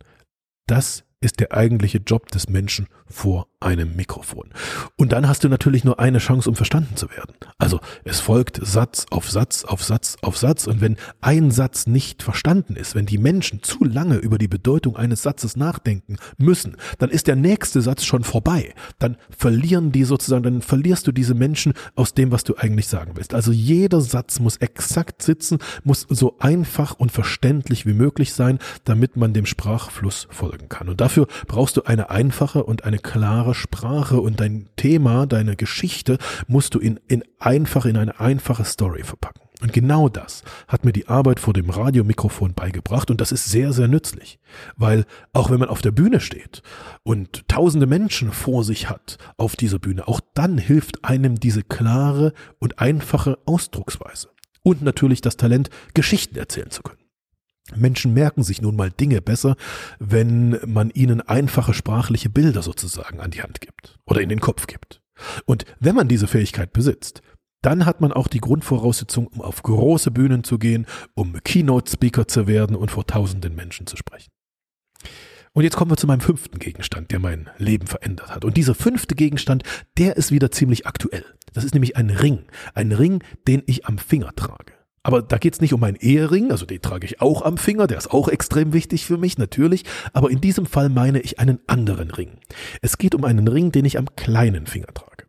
Das 0.67 1.05
ist 1.21 1.41
der 1.41 1.53
eigentliche 1.53 1.99
Job 1.99 2.31
des 2.31 2.49
Menschen 2.49 2.87
vor 3.07 3.49
einem 3.61 3.97
Mikrofon. 3.97 4.51
Und 4.97 5.13
dann 5.13 5.29
hast 5.29 5.43
du 5.43 5.49
natürlich 5.49 5.83
nur 5.85 5.99
eine 5.99 6.19
Chance, 6.19 6.49
um 6.49 6.55
verstanden 6.55 6.97
zu 6.97 7.11
werden. 7.11 7.35
Also 7.59 7.81
es 8.05 8.21
folgt 8.21 8.61
Satz 8.65 9.07
auf 9.11 9.29
Satz 9.31 9.65
auf 9.65 9.83
Satz 9.83 10.17
auf 10.23 10.37
Satz. 10.37 10.67
Und 10.69 10.81
wenn 10.81 10.97
ein 11.21 11.51
Satz 11.51 11.89
nicht 11.89 12.23
verstanden 12.23 12.77
ist, 12.77 12.95
wenn 12.95 13.07
die 13.07 13.19
Menschen 13.19 13.63
zu 13.63 13.85
lange 13.85 14.17
über 14.17 14.39
die 14.39 14.47
Bedeutung 14.47 14.97
eines 14.97 15.23
Satzes 15.23 15.57
nachdenken 15.57 16.17
müssen, 16.37 16.77
dann 16.99 17.11
ist 17.11 17.27
der 17.27 17.35
nächste 17.35 17.81
Satz 17.81 18.05
schon 18.05 18.23
vorbei. 18.23 18.75
Dann 19.01 19.17
verlieren 19.37 19.91
die 19.91 20.05
sozusagen, 20.05 20.45
dann 20.45 20.63
verlierst 20.63 21.07
du 21.09 21.13
diese 21.13 21.35
Menschen 21.35 21.73
aus 21.97 22.15
dem, 22.15 22.31
was 22.31 22.45
du 22.45 22.55
eigentlich 22.57 22.87
sagen 22.87 23.13
willst. 23.15 23.35
Also 23.35 23.51
jeder 23.51 24.01
Satz 24.01 24.39
muss 24.39 24.57
exakt 24.59 25.23
sitzen, 25.23 25.59
muss 25.83 26.07
so 26.09 26.37
einfach 26.39 26.95
und 26.95 27.11
verständlich 27.11 27.87
wie 27.87 27.95
möglich 27.95 28.33
sein, 28.33 28.61
damit 28.85 29.17
man 29.17 29.33
dem 29.33 29.47
Sprachfluss 29.47 30.29
folgen 30.31 30.69
kann. 30.69 30.89
Und 30.89 31.01
dafür 31.01 31.27
brauchst 31.49 31.77
du 31.77 31.83
eine 31.83 32.11
einfache 32.11 32.63
und 32.63 32.85
eine 32.85 32.99
klare 32.99 33.48
Sprache 33.55 34.21
und 34.21 34.41
dein 34.41 34.69
Thema, 34.77 35.27
deine 35.27 35.57
Geschichte 35.57 36.19
musst 36.47 36.75
du 36.75 36.79
in, 36.79 37.01
in 37.09 37.25
einfach, 37.39 37.85
in 37.85 37.97
eine 37.97 38.21
einfache 38.21 38.65
Story 38.65 39.03
verpacken. 39.03 39.43
Und 39.61 39.73
genau 39.73 40.09
das 40.09 40.45
hat 40.69 40.85
mir 40.85 40.93
die 40.93 41.09
Arbeit 41.09 41.41
vor 41.41 41.53
dem 41.53 41.69
Radiomikrofon 41.69 42.55
beigebracht 42.55 43.11
und 43.11 43.21
das 43.21 43.33
ist 43.33 43.47
sehr, 43.47 43.73
sehr 43.73 43.89
nützlich, 43.89 44.39
weil 44.77 45.05
auch 45.33 45.51
wenn 45.51 45.59
man 45.59 45.69
auf 45.69 45.83
der 45.83 45.91
Bühne 45.91 46.21
steht 46.21 46.63
und 47.03 47.49
tausende 47.49 47.87
Menschen 47.87 48.31
vor 48.31 48.63
sich 48.63 48.89
hat 48.89 49.19
auf 49.37 49.57
dieser 49.57 49.81
Bühne, 49.81 50.07
auch 50.07 50.21
dann 50.35 50.59
hilft 50.59 51.05
einem 51.05 51.41
diese 51.41 51.65
klare 51.65 52.35
und 52.61 52.79
einfache 52.79 53.37
Ausdrucksweise 53.47 54.29
und 54.63 54.83
natürlich 54.83 55.23
das 55.23 55.37
Talent, 55.37 55.71
Geschichten 55.93 56.37
erzählen 56.37 56.71
zu 56.71 56.83
können. 56.83 57.08
Menschen 57.77 58.15
merken 58.15 58.43
sich 58.43 58.63
nun 58.63 58.77
mal 58.77 58.91
Dinge 58.91 59.21
besser, 59.21 59.57
wenn 59.99 60.59
man 60.67 60.91
ihnen 60.91 61.21
einfache 61.21 61.75
sprachliche 61.75 62.31
Bilder 62.31 62.63
sozusagen 62.63 63.21
an 63.21 63.31
die 63.31 63.43
Hand 63.43 63.61
gibt 63.61 63.99
oder 64.07 64.21
in 64.21 64.29
den 64.29 64.41
Kopf 64.41 64.67
gibt. 64.67 65.01
Und 65.45 65.65
wenn 65.81 65.95
man 65.95 66.09
diese 66.09 66.29
Fähigkeit 66.29 66.73
besitzt, 66.73 67.23
dann 67.63 67.87
hat 67.87 68.01
man 68.01 68.13
auch 68.13 68.29
die 68.29 68.41
Grundvoraussetzung, 68.41 69.27
um 69.27 69.41
auf 69.41 69.63
große 69.63 70.11
Bühnen 70.11 70.45
zu 70.45 70.59
gehen, 70.59 70.87
um 71.15 71.33
Keynote-Speaker 71.43 72.29
zu 72.29 72.47
werden 72.47 72.77
und 72.77 72.91
vor 72.91 73.07
tausenden 73.07 73.55
Menschen 73.55 73.87
zu 73.87 73.97
sprechen. 73.97 74.31
Und 75.55 75.65
jetzt 75.65 75.77
kommen 75.77 75.91
wir 75.91 75.97
zu 75.97 76.07
meinem 76.07 76.21
fünften 76.21 76.61
Gegenstand, 76.61 77.11
der 77.11 77.19
mein 77.19 77.51
Leben 77.59 77.89
verändert 77.89 78.33
hat. 78.33 78.45
Und 78.45 78.57
dieser 78.57 78.77
fünfte 78.77 79.17
Gegenstand, 79.17 79.65
der 79.97 80.17
ist 80.17 80.31
wieder 80.31 80.53
ziemlich 80.53 80.87
aktuell. 80.87 81.25
Das 81.53 81.65
ist 81.65 81.75
nämlich 81.75 81.97
ein 81.97 82.11
Ring. 82.11 82.45
Ein 82.75 82.93
Ring, 82.93 83.25
den 83.49 83.65
ich 83.67 83.87
am 83.87 83.99
Finger 83.99 84.33
trage. 84.37 84.78
Aber 85.03 85.23
da 85.23 85.39
geht 85.39 85.55
es 85.55 85.61
nicht 85.61 85.73
um 85.73 85.83
einen 85.85 85.97
Ehering, 85.97 86.51
also 86.51 86.67
den 86.67 86.83
trage 86.83 87.07
ich 87.07 87.21
auch 87.21 87.43
am 87.43 87.57
Finger, 87.57 87.87
der 87.87 87.99
ist 87.99 88.11
auch 88.11 88.29
extrem 88.29 88.73
wichtig 88.73 89.07
für 89.07 89.17
mich, 89.17 89.39
natürlich. 89.39 89.85
Aber 90.13 90.31
in 90.31 90.41
diesem 90.41 90.67
Fall 90.67 90.89
meine 90.89 91.21
ich 91.21 91.39
einen 91.39 91.61
anderen 91.67 92.11
Ring. 92.11 92.39
Es 92.83 92.99
geht 92.99 93.15
um 93.15 93.25
einen 93.25 93.49
Ring, 93.49 93.73
den 93.73 93.85
ich 93.85 93.99
am 93.99 94.15
kleinen 94.17 94.67
Finger 94.67 94.93
trage. 94.93 95.27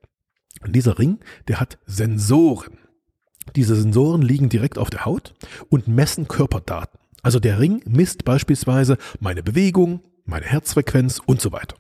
Und 0.62 0.76
dieser 0.76 1.00
Ring, 1.00 1.20
der 1.48 1.60
hat 1.60 1.78
Sensoren. 1.86 2.78
Diese 3.56 3.76
Sensoren 3.76 4.22
liegen 4.22 4.50
direkt 4.50 4.78
auf 4.78 4.90
der 4.90 5.06
Haut 5.06 5.34
und 5.70 5.88
messen 5.88 6.28
Körperdaten. 6.28 7.00
Also 7.22 7.40
der 7.40 7.60
Ring 7.60 7.82
misst 7.86 8.26
beispielsweise 8.26 8.98
meine 9.20 9.44
Bewegung, 9.44 10.02
meine 10.26 10.46
Herzfrequenz 10.46 11.22
und 11.26 11.42
so 11.42 11.52
weiter. 11.52 11.76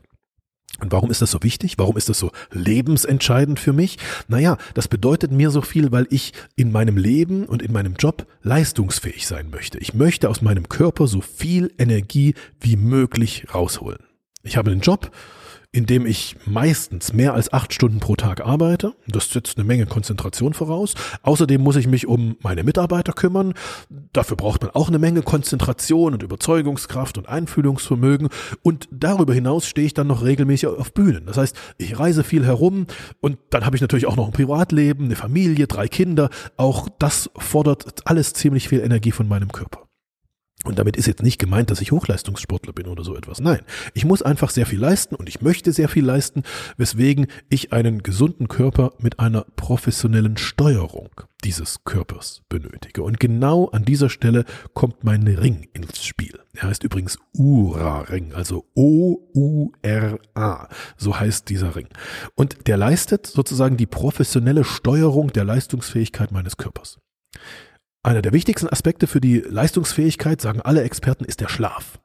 Und 0.79 0.91
warum 0.91 1.12
ist 1.12 1.21
das 1.21 1.31
so 1.31 1.43
wichtig? 1.43 1.77
Warum 1.77 1.98
ist 1.98 2.09
das 2.09 2.19
so 2.19 2.31
lebensentscheidend 2.51 3.59
für 3.59 3.74
mich? 3.74 3.98
Naja, 4.27 4.57
das 4.74 4.88
bedeutet 4.88 5.31
mir 5.31 5.51
so 5.51 5.62
viel, 5.62 5.91
weil 5.91 6.07
ich 6.09 6.33
in 6.55 6.71
meinem 6.71 6.98
Leben 6.98 7.45
und 7.45 7.62
in 7.62 7.71
meinem 7.71 7.95
Job 7.95 8.25
leistungsfähig 8.43 9.27
sein 9.27 9.50
möchte. 9.50 9.77
Ich 9.79 9.93
möchte 9.93 10.29
aus 10.29 10.41
meinem 10.41 10.69
Körper 10.69 11.07
so 11.07 11.21
viel 11.21 11.71
Energie 11.77 12.36
wie 12.59 12.75
möglich 12.75 13.48
rausholen. 13.53 14.00
Ich 14.43 14.57
habe 14.57 14.71
einen 14.71 14.81
Job, 14.81 15.12
in 15.71 15.85
dem 15.85 16.07
ich 16.07 16.35
meistens 16.45 17.13
mehr 17.13 17.35
als 17.35 17.53
acht 17.53 17.73
Stunden 17.73 17.99
pro 17.99 18.15
Tag 18.15 18.41
arbeite. 18.41 18.95
Das 19.07 19.29
setzt 19.29 19.57
eine 19.57 19.67
Menge 19.67 19.85
Konzentration 19.85 20.53
voraus. 20.53 20.95
Außerdem 21.21 21.61
muss 21.61 21.75
ich 21.75 21.88
mich 21.88 22.07
um 22.07 22.38
meine 22.41 22.63
Mitarbeiter 22.63 23.13
kümmern. 23.13 23.53
Dafür 24.11 24.35
braucht 24.35 24.63
man 24.63 24.71
auch 24.71 24.88
eine 24.88 24.97
Menge 24.97 25.21
Konzentration 25.21 26.13
und 26.13 26.23
Überzeugungskraft 26.23 27.19
und 27.19 27.29
Einfühlungsvermögen. 27.29 28.29
Und 28.63 28.89
darüber 28.91 29.33
hinaus 29.33 29.67
stehe 29.67 29.85
ich 29.85 29.93
dann 29.93 30.07
noch 30.07 30.23
regelmäßig 30.23 30.67
auf 30.69 30.91
Bühnen. 30.93 31.27
Das 31.27 31.38
heißt, 31.38 31.55
ich 31.77 31.99
reise 31.99 32.23
viel 32.23 32.45
herum 32.45 32.88
und 33.21 33.38
dann 33.51 33.63
habe 33.63 33.75
ich 33.75 33.81
natürlich 33.81 34.07
auch 34.07 34.15
noch 34.15 34.25
ein 34.25 34.33
Privatleben, 34.33 35.05
eine 35.05 35.15
Familie, 35.15 35.67
drei 35.67 35.88
Kinder. 35.88 36.29
Auch 36.57 36.89
das 36.97 37.29
fordert 37.38 38.07
alles 38.07 38.33
ziemlich 38.33 38.69
viel 38.69 38.79
Energie 38.79 39.11
von 39.11 39.27
meinem 39.27 39.51
Körper. 39.51 39.88
Und 40.65 40.77
damit 40.77 40.97
ist 40.97 41.07
jetzt 41.07 41.23
nicht 41.23 41.39
gemeint, 41.39 41.71
dass 41.71 41.79
ich 41.79 41.93
Hochleistungssportler 41.93 42.73
bin 42.73 42.87
oder 42.87 43.05
so 43.05 43.15
etwas. 43.15 43.39
Nein, 43.39 43.61
ich 43.93 44.03
muss 44.03 44.21
einfach 44.21 44.49
sehr 44.49 44.65
viel 44.65 44.79
leisten 44.79 45.15
und 45.15 45.29
ich 45.29 45.41
möchte 45.41 45.71
sehr 45.71 45.87
viel 45.87 46.03
leisten, 46.03 46.43
weswegen 46.75 47.27
ich 47.49 47.71
einen 47.71 48.03
gesunden 48.03 48.49
Körper 48.49 48.91
mit 48.99 49.19
einer 49.19 49.45
professionellen 49.55 50.35
Steuerung 50.35 51.09
dieses 51.45 51.85
Körpers 51.85 52.41
benötige. 52.49 53.03
Und 53.03 53.21
genau 53.21 53.69
an 53.69 53.85
dieser 53.85 54.09
Stelle 54.09 54.43
kommt 54.73 55.05
mein 55.05 55.25
Ring 55.25 55.69
ins 55.71 56.03
Spiel. 56.03 56.37
Er 56.53 56.67
heißt 56.67 56.83
übrigens 56.83 57.17
Ura-Ring, 57.33 58.33
also 58.33 58.65
O-U-R-A. 58.75 60.67
So 60.97 61.17
heißt 61.17 61.47
dieser 61.47 61.77
Ring. 61.77 61.87
Und 62.35 62.67
der 62.67 62.75
leistet 62.75 63.27
sozusagen 63.27 63.77
die 63.77 63.85
professionelle 63.85 64.65
Steuerung 64.65 65.31
der 65.31 65.45
Leistungsfähigkeit 65.45 66.33
meines 66.33 66.57
Körpers. 66.57 66.99
Einer 68.09 68.23
der 68.23 68.33
wichtigsten 68.33 68.67
Aspekte 68.67 69.05
für 69.05 69.21
die 69.21 69.37
Leistungsfähigkeit, 69.37 70.41
sagen 70.41 70.63
alle 70.63 70.81
Experten, 70.81 71.25
ist 71.25 71.41
der 71.41 71.47
Schlaf. 71.47 71.99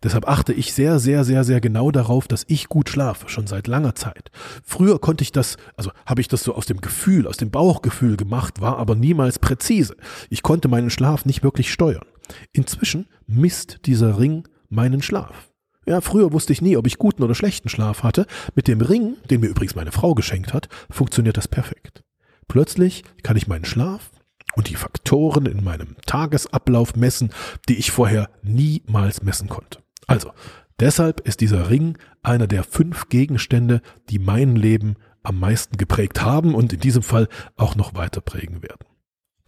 Deshalb 0.00 0.28
achte 0.28 0.52
ich 0.52 0.72
sehr, 0.72 1.00
sehr, 1.00 1.24
sehr, 1.24 1.42
sehr 1.42 1.60
genau 1.60 1.90
darauf, 1.90 2.28
dass 2.28 2.44
ich 2.46 2.68
gut 2.68 2.88
schlafe, 2.88 3.28
schon 3.28 3.48
seit 3.48 3.66
langer 3.66 3.96
Zeit. 3.96 4.30
Früher 4.62 5.00
konnte 5.00 5.22
ich 5.22 5.32
das, 5.32 5.56
also 5.76 5.90
habe 6.06 6.20
ich 6.20 6.28
das 6.28 6.44
so 6.44 6.54
aus 6.54 6.66
dem 6.66 6.80
Gefühl, 6.80 7.26
aus 7.26 7.36
dem 7.36 7.50
Bauchgefühl 7.50 8.16
gemacht, 8.16 8.60
war 8.60 8.78
aber 8.78 8.94
niemals 8.94 9.40
präzise. 9.40 9.96
Ich 10.30 10.44
konnte 10.44 10.68
meinen 10.68 10.90
Schlaf 10.90 11.24
nicht 11.24 11.42
wirklich 11.42 11.72
steuern. 11.72 12.06
Inzwischen 12.52 13.08
misst 13.26 13.86
dieser 13.86 14.20
Ring 14.20 14.46
meinen 14.68 15.02
Schlaf. 15.02 15.50
Ja, 15.84 16.00
früher 16.00 16.32
wusste 16.32 16.52
ich 16.52 16.62
nie, 16.62 16.76
ob 16.76 16.86
ich 16.86 16.96
guten 16.96 17.24
oder 17.24 17.34
schlechten 17.34 17.68
Schlaf 17.68 18.04
hatte. 18.04 18.26
Mit 18.54 18.68
dem 18.68 18.80
Ring, 18.80 19.16
den 19.30 19.40
mir 19.40 19.48
übrigens 19.48 19.74
meine 19.74 19.90
Frau 19.90 20.14
geschenkt 20.14 20.54
hat, 20.54 20.68
funktioniert 20.90 21.36
das 21.36 21.48
perfekt. 21.48 22.04
Plötzlich 22.46 23.02
kann 23.24 23.36
ich 23.36 23.48
meinen 23.48 23.64
Schlaf, 23.64 24.12
und 24.56 24.68
die 24.68 24.76
Faktoren 24.76 25.46
in 25.46 25.64
meinem 25.64 25.96
Tagesablauf 26.06 26.96
messen, 26.96 27.30
die 27.68 27.76
ich 27.76 27.90
vorher 27.90 28.30
niemals 28.42 29.22
messen 29.22 29.48
konnte. 29.48 29.80
Also, 30.06 30.32
deshalb 30.80 31.20
ist 31.20 31.40
dieser 31.40 31.70
Ring 31.70 31.98
einer 32.22 32.46
der 32.46 32.64
fünf 32.64 33.08
Gegenstände, 33.08 33.80
die 34.10 34.18
mein 34.18 34.56
Leben 34.56 34.96
am 35.22 35.40
meisten 35.40 35.76
geprägt 35.76 36.22
haben 36.22 36.54
und 36.54 36.72
in 36.72 36.80
diesem 36.80 37.02
Fall 37.02 37.28
auch 37.56 37.76
noch 37.76 37.94
weiter 37.94 38.20
prägen 38.20 38.62
werden. 38.62 38.86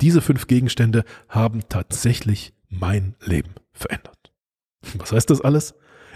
Diese 0.00 0.20
fünf 0.20 0.46
Gegenstände 0.46 1.04
haben 1.28 1.68
tatsächlich 1.68 2.54
mein 2.68 3.14
Leben 3.20 3.54
verändert. 3.72 4.32
Was 4.96 5.12
heißt 5.12 5.30
das 5.30 5.40
alles? 5.40 5.74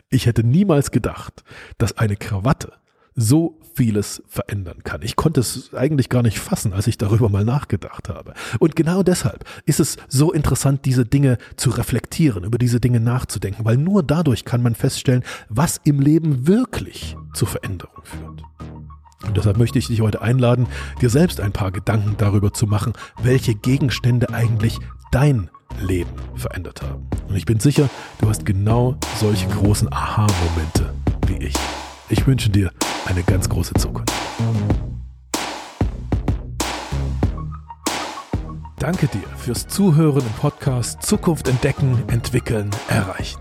Ich 0.09 0.27
hätte 0.27 0.45
niemals 0.45 0.91
gedacht, 0.91 1.45
dass 1.79 1.97
eine 1.97 2.17
Krawatte 2.17 2.73
so 3.21 3.59
vieles 3.75 4.23
verändern 4.27 4.83
kann. 4.83 5.03
Ich 5.03 5.17
konnte 5.17 5.41
es 5.41 5.73
eigentlich 5.75 6.09
gar 6.09 6.23
nicht 6.23 6.39
fassen, 6.39 6.73
als 6.73 6.87
ich 6.87 6.99
darüber 6.99 7.29
mal 7.29 7.45
nachgedacht 7.45 8.09
habe. 8.09 8.35
Und 8.59 8.77
genau 8.77 9.03
deshalb 9.03 9.45
ist 9.67 9.81
es 9.81 9.97
so 10.09 10.33
interessant, 10.33 10.85
diese 10.85 11.05
Dinge 11.05 11.39
zu 11.57 11.71
reflektieren, 11.71 12.45
über 12.45 12.59
diese 12.59 12.81
Dinge 12.81 13.01
nachzudenken, 13.01 13.65
weil 13.65 13.77
nur 13.77 14.03
dadurch 14.03 14.45
kann 14.45 14.63
man 14.63 14.75
feststellen, 14.75 15.23
was 15.49 15.81
im 15.85 16.01
Leben 16.01 16.47
wirklich 16.47 17.17
zur 17.33 17.49
Veränderung 17.49 18.03
führt. 18.05 18.43
Und 19.27 19.37
deshalb 19.37 19.59
möchte 19.59 19.79
ich 19.79 19.87
dich 19.87 20.01
heute 20.01 20.23
einladen, 20.23 20.67
dir 21.01 21.11
selbst 21.11 21.41
ein 21.41 21.53
paar 21.53 21.71
Gedanken 21.73 22.17
darüber 22.17 22.53
zu 22.53 22.67
machen, 22.67 22.95
welche 23.23 23.55
Gegenstände 23.55 24.31
eigentlich 24.31 24.79
dein 25.13 25.51
Leben 25.81 26.11
verändert 26.35 26.83
haben. 26.83 27.07
Und 27.29 27.37
ich 27.37 27.45
bin 27.45 27.61
sicher, 27.61 27.89
du 28.21 28.29
hast 28.29 28.45
genau 28.47 28.97
solche 29.19 29.47
großen 29.49 29.93
Aha-Momente 29.93 30.95
wie 31.27 31.45
ich. 31.45 31.55
Ich 32.09 32.27
wünsche 32.27 32.51
dir 32.51 32.73
eine 33.07 33.23
ganz 33.23 33.49
große 33.49 33.75
Zukunft. 33.75 34.13
Danke 38.79 39.09
dir 39.09 39.29
fürs 39.37 39.69
Zuhören 39.69 40.23
im 40.23 40.33
Podcast 40.41 41.03
Zukunft 41.03 41.49
entdecken, 41.49 42.03
entwickeln, 42.07 42.71
erreichen. 42.89 43.41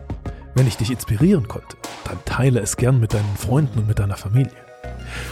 Wenn 0.53 0.67
ich 0.67 0.75
dich 0.75 0.91
inspirieren 0.91 1.47
konnte, 1.47 1.77
dann 2.03 2.17
teile 2.25 2.59
es 2.59 2.75
gern 2.75 2.99
mit 2.99 3.13
deinen 3.13 3.37
Freunden 3.37 3.79
und 3.79 3.87
mit 3.87 3.99
deiner 3.99 4.17
Familie. 4.17 4.51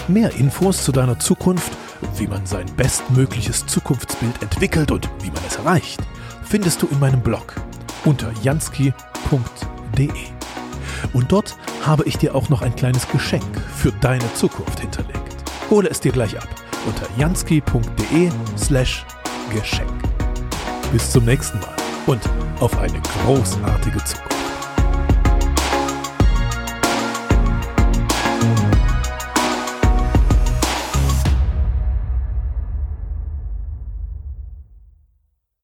Mehr 0.07 0.31
Infos 0.35 0.83
zu 0.83 0.91
deiner 0.91 1.19
Zukunft, 1.19 1.71
wie 2.15 2.27
man 2.27 2.45
sein 2.45 2.65
bestmögliches 2.77 3.65
Zukunftsbild 3.65 4.41
entwickelt 4.41 4.91
und 4.91 5.09
wie 5.21 5.31
man 5.31 5.43
es 5.45 5.57
erreicht, 5.57 5.99
findest 6.43 6.81
du 6.81 6.87
in 6.87 6.99
meinem 6.99 7.21
Blog 7.21 7.55
unter 8.05 8.31
jansky.de. 8.41 10.09
Und 11.13 11.31
dort 11.31 11.57
habe 11.87 12.03
ich 12.03 12.17
dir 12.17 12.35
auch 12.35 12.49
noch 12.49 12.61
ein 12.61 12.75
kleines 12.75 13.07
Geschenk 13.07 13.61
für 13.75 13.91
deine 13.93 14.33
Zukunft 14.33 14.79
hinterlegt. 14.79 15.35
Hole 15.69 15.89
es 15.89 15.99
dir 15.99 16.11
gleich 16.11 16.37
ab 16.37 16.47
unter 16.85 17.07
jansky.de 17.17 18.29
slash 18.57 19.05
Geschenk. 19.53 19.89
Bis 20.91 21.11
zum 21.11 21.25
nächsten 21.25 21.59
Mal 21.59 21.75
und 22.05 22.21
auf 22.59 22.77
eine 22.77 23.01
großartige 23.23 24.03
Zukunft. 24.03 24.36